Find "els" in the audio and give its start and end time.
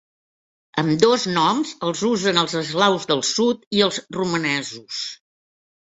1.89-2.03, 2.45-2.57, 3.91-4.05